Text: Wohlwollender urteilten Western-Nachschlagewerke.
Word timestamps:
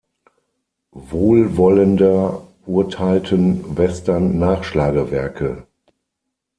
Wohlwollender 0.95 2.41
urteilten 2.65 3.75
Western-Nachschlagewerke. 3.77 5.67